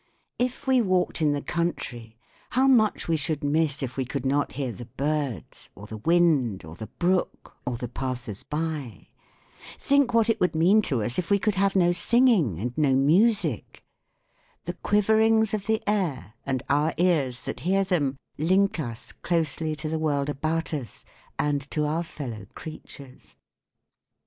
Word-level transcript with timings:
If 0.39 0.65
we 0.65 0.81
walked 0.81 1.21
in 1.21 1.33
the 1.33 1.43
country 1.43 2.17
how 2.49 2.65
much 2.67 3.07
we 3.07 3.15
should 3.17 3.43
miss 3.43 3.83
if 3.83 3.97
we 3.97 4.03
could 4.03 4.25
not 4.25 4.53
hear 4.53 4.71
the 4.71 4.87
birds 4.87 5.69
or 5.75 5.85
the 5.85 5.97
wind 5.99 6.65
or 6.65 6.73
the 6.73 6.87
brook 6.97 7.55
or 7.67 7.77
the 7.77 7.87
passers 7.87 8.41
by! 8.41 9.09
Think 9.77 10.11
what 10.11 10.27
it 10.27 10.39
would 10.39 10.55
mean 10.55 10.81
to 10.89 11.03
us 11.03 11.19
if 11.19 11.29
we 11.29 11.37
could 11.37 11.53
have 11.53 11.75
no 11.75 11.91
singing 11.91 12.57
and 12.59 12.75
no 12.75 12.95
music. 12.95 13.83
The 14.65 14.73
quiverings 14.73 15.53
of 15.53 15.67
the 15.67 15.87
air, 15.87 16.33
and 16.47 16.63
our 16.67 16.95
ears 16.97 17.41
that 17.41 17.59
hear 17.59 17.83
them, 17.83 18.17
link 18.39 18.79
us 18.79 19.11
closely 19.11 19.75
to 19.75 19.87
the 19.87 19.99
world 19.99 20.29
about 20.29 20.73
us 20.73 21.05
and 21.37 21.61
to 21.69 21.85
our 21.85 22.01
fellow 22.01 22.47
creatures 22.55 23.35